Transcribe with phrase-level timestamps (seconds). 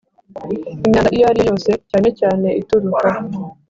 [0.85, 3.09] Imyanda iyo ari yo yose cyane cyane ituruka